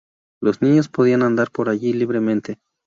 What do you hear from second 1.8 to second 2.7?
libremente.